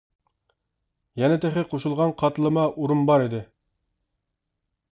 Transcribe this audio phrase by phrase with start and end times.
[1.23, 3.43] يەنە تېخى قوشۇلغان قاتلىما ئورۇن بار ئىدى.